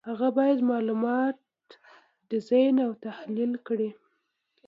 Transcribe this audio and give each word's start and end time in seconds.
هغه 0.09 0.27
باید 0.37 0.59
معلومات 0.71 1.37
ډیزاین 2.29 2.75
او 2.85 2.91
تحلیل 3.05 3.53
کړي. 3.67 3.89